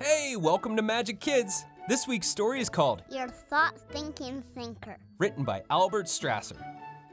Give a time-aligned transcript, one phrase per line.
[0.00, 1.64] Hey, welcome to Majik Kids.
[1.88, 4.98] This week's story is called Your thought thinking thinker.
[5.18, 6.62] Written by Albert Strasser.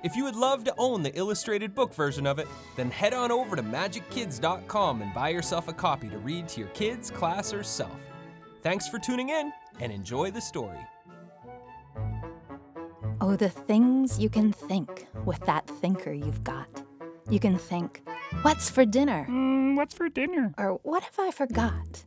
[0.03, 3.31] If you would love to own the illustrated book version of it, then head on
[3.31, 7.63] over to majikkids.com and buy yourself a copy to read to your kids, class, or
[7.63, 7.95] self.
[8.63, 10.79] Thanks for tuning in and enjoy the story.
[13.21, 16.67] Oh, the things you can think with that thinker you've got.
[17.29, 18.01] You can think,
[18.41, 19.25] what's for dinner?
[19.29, 20.53] Mm, what's for dinner?
[20.57, 22.03] Or what if I forgot?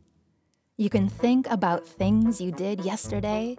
[0.79, 3.57] You can think about things you did yesterday.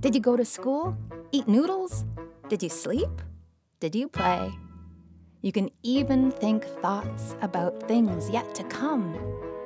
[0.00, 0.94] Did you go to school?
[1.32, 2.04] Eat noodles?
[2.50, 3.22] Did you sleep?
[3.80, 4.52] Did you play?
[5.40, 9.14] You can even think thoughts about things yet to come.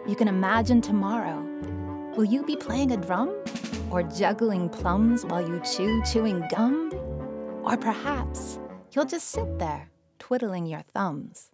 [0.06, 1.44] You can imagine tomorrow.
[2.16, 3.34] Will you be playing a drum?
[3.90, 6.92] Or juggling plums while you chew chewing gum?
[7.64, 8.60] Or perhaps
[8.92, 11.50] you'll just sit there twiddling your thumbs.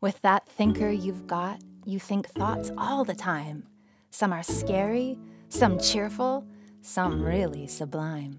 [0.00, 3.66] With that thinker you've got, you think thoughts all the time.
[4.14, 5.18] Some are scary,
[5.48, 6.46] some cheerful,
[6.82, 8.38] some really sublime.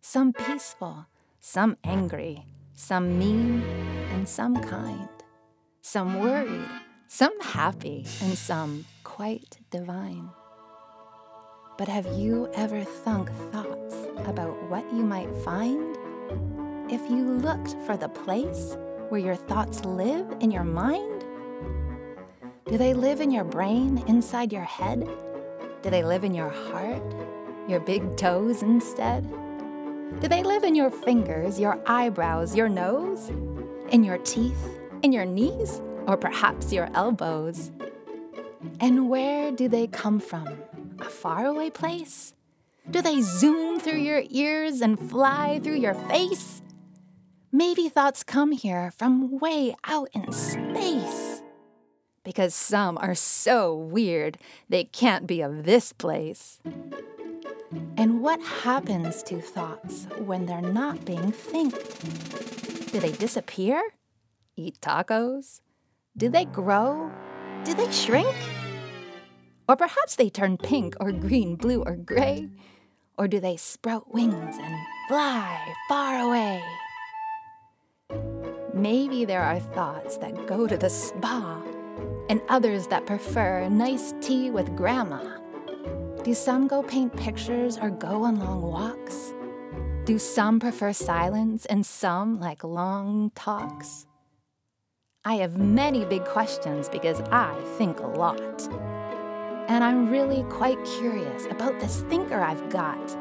[0.00, 1.04] Some peaceful,
[1.40, 3.62] some angry, some mean,
[4.14, 5.10] and some kind.
[5.82, 6.70] Some worried,
[7.06, 10.30] some happy, and some quite divine.
[11.76, 15.98] But have you ever thunk thoughts about what you might find
[16.90, 18.78] if you looked for the place
[19.10, 21.13] where your thoughts live in your mind?
[22.66, 25.06] Do they live in your brain, inside your head?
[25.82, 27.02] Do they live in your heart,
[27.68, 29.22] your big toes instead?
[30.20, 33.28] Do they live in your fingers, your eyebrows, your nose?
[33.90, 34.66] In your teeth,
[35.02, 37.70] in your knees, or perhaps your elbows?
[38.80, 40.48] And where do they come from?
[41.00, 42.32] A faraway place?
[42.90, 46.62] Do they zoom through your ears and fly through your face?
[47.52, 51.23] Maybe thoughts come here from way out in space.
[52.24, 56.58] Because some are so weird, they can't be of this place.
[57.98, 62.00] And what happens to thoughts when they're not being thinked?
[62.92, 63.82] Do they disappear?
[64.56, 65.60] Eat tacos?
[66.16, 67.12] Do they grow?
[67.64, 68.34] Do they shrink?
[69.68, 72.48] Or perhaps they turn pink or green, blue or gray?
[73.18, 74.76] Or do they sprout wings and
[75.08, 76.62] fly far away?
[78.72, 81.62] Maybe there are thoughts that go to the spa
[82.28, 85.38] and others that prefer nice tea with grandma.
[86.22, 89.34] Do some go paint pictures or go on long walks?
[90.04, 94.06] Do some prefer silence and some like long talks?
[95.24, 98.68] I have many big questions because I think a lot.
[99.68, 103.16] And I'm really quite curious about this thinker I've got.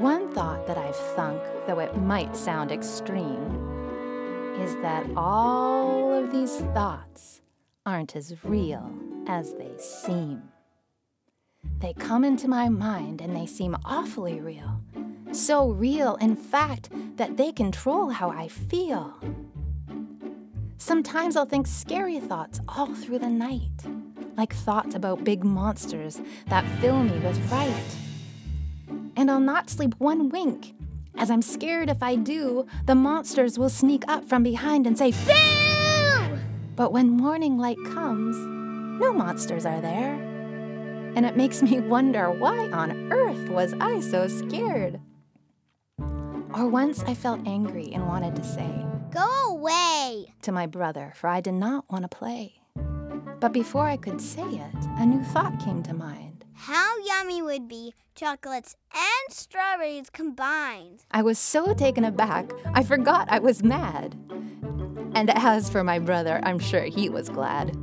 [0.00, 6.56] One thought that I've thunk, though it might sound extreme, is that all of these
[6.74, 7.42] thoughts
[7.86, 8.92] aren't as real
[9.28, 10.42] as they seem.
[11.78, 14.80] They come into my mind and they seem awfully real.
[15.32, 19.14] So real, in fact, that they control how I feel.
[20.78, 23.84] Sometimes I'll think scary thoughts all through the night,
[24.36, 27.96] like thoughts about big monsters that fill me with fright.
[29.16, 30.74] And I'll not sleep one wink,
[31.18, 35.12] as I'm scared if I do, the monsters will sneak up from behind and say!
[36.76, 38.36] But when morning light comes,
[39.00, 40.12] no monsters are there.
[41.16, 45.00] And it makes me wonder why on earth was I so scared?
[45.98, 48.70] Or once I felt angry and wanted to say,
[49.10, 50.34] Go away!
[50.42, 52.60] to my brother, for I did not want to play.
[53.40, 56.44] But before I could say it, a new thought came to mind.
[56.52, 61.04] How yummy would be chocolates and strawberries combined.
[61.10, 64.16] I was so taken aback, I forgot I was mad.
[65.16, 67.74] And as for my brother, I'm sure he was glad.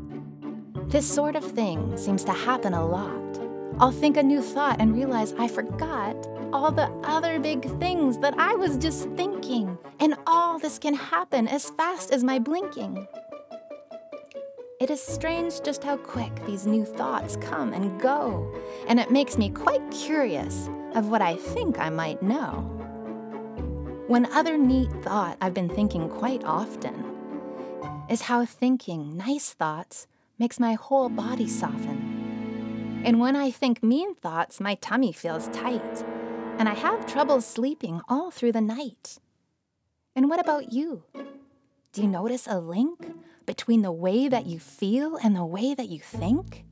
[0.92, 3.40] This sort of thing seems to happen a lot.
[3.80, 6.16] I'll think a new thought and realize I forgot
[6.54, 9.80] all the other big things that I was just thinking.
[10.00, 13.08] And all this can happen as fast as my blinking.
[14.80, 18.54] It is strange just how quick these new thoughts come and go,
[18.88, 22.70] and it makes me quite curious of what I think I might know.
[24.06, 27.13] One other neat thought I've been thinking quite often
[28.14, 30.06] is how thinking nice thoughts
[30.38, 33.02] makes my whole body soften.
[33.04, 36.06] And when I think mean thoughts, my tummy feels tight,
[36.60, 39.18] and I have trouble sleeping all through the night.
[40.16, 41.06] And what about you?
[41.92, 43.00] Do you notice a link
[43.48, 46.66] between the way that you feel and the way that you think?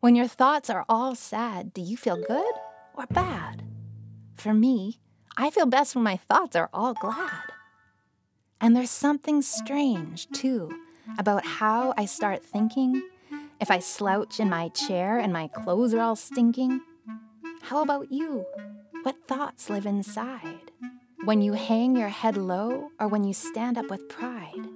[0.00, 2.54] When your thoughts are all sad, do you feel good
[2.94, 3.64] or bad?
[4.34, 4.98] For me,
[5.36, 7.52] I feel best when my thoughts are all glad.
[8.60, 10.70] And there's something strange, too,
[11.18, 13.02] about how I start thinking
[13.60, 16.80] If I slouch in my chair and my clothes are all stinking?
[17.62, 18.46] How about you?
[19.02, 20.70] What thoughts live inside?
[21.24, 24.68] When you hang your head low or when you stand up with pride?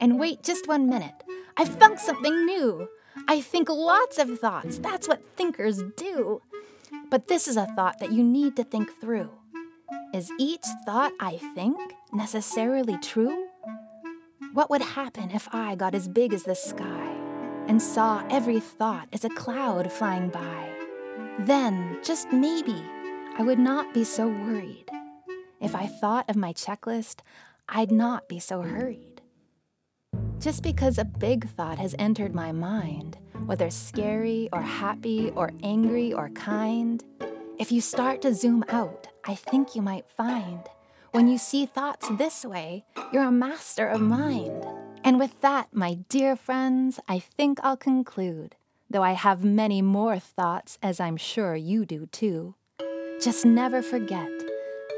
[0.00, 1.22] And wait just one minute.
[1.58, 2.88] I've found something new.
[3.28, 4.78] I think lots of thoughts.
[4.78, 6.40] That's what thinkers do.
[7.10, 9.30] But this is a thought that you need to think through.
[10.14, 11.78] Is each thought I think
[12.12, 13.46] necessarily true?
[14.52, 17.14] What would happen if I got as big as the sky
[17.66, 20.68] and saw every thought as a cloud flying by?
[21.40, 22.82] Then, just maybe,
[23.38, 24.90] I would not be so worried.
[25.60, 27.20] If I thought of my checklist,
[27.68, 29.20] I'd not be so hurried.
[30.40, 36.12] Just because a big thought has entered my mind, whether scary or happy or angry
[36.12, 37.04] or kind,
[37.58, 40.62] if you start to zoom out, I think you might find
[41.12, 44.66] when you see thoughts this way, you're a master of mind.
[45.04, 48.56] And with that, my dear friends, I think I'll conclude,
[48.90, 52.54] though I have many more thoughts, as I'm sure you do too.
[53.20, 54.30] Just never forget,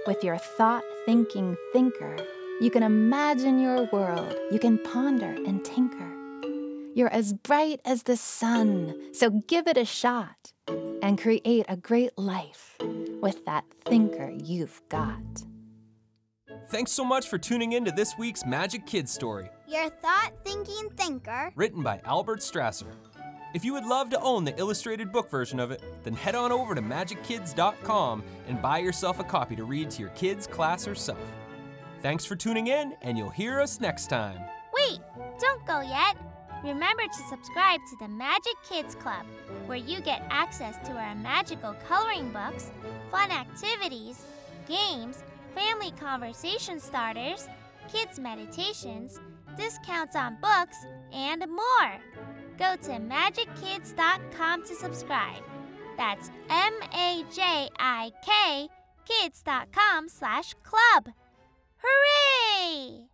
[0.06, 2.16] with your thought thinking thinker,
[2.60, 6.12] you can imagine your world, you can ponder and tinker.
[6.94, 10.52] You're as bright as the sun, so give it a shot
[11.02, 12.76] and create a great life
[13.22, 15.44] with that thinker you've got.
[16.70, 20.88] Thanks so much for tuning in to this week's Majik Kids story, Your thought thinking
[20.96, 21.50] thinker.
[21.56, 22.92] written by Albert Strasser.
[23.54, 26.52] If you would love to own the illustrated book version of it, then head on
[26.52, 30.94] over to majikkids.com and buy yourself a copy to read to your kids, class, or
[30.94, 31.18] self.
[32.02, 34.38] Thanks for tuning in, and you'll hear us next time.
[34.72, 35.00] Wait,
[35.40, 36.16] don't go yet.
[36.62, 39.26] Remember to subscribe to the Majik Kids Club,
[39.66, 42.70] where you get access to our magical coloring books,
[43.10, 44.24] fun activities,
[44.68, 45.24] games,
[45.54, 47.48] family conversation starters,
[47.92, 49.20] kids' meditations,
[49.56, 51.92] discounts on books, and more.
[52.58, 55.42] Go to majikkids.com to subscribe.
[55.96, 58.68] That's M A J I K
[59.10, 61.12] kids.com slash club.
[61.82, 63.09] Hooray!